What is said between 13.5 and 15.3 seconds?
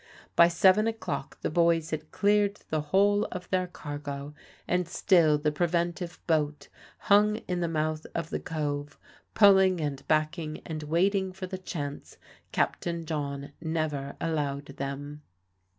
never allowed them.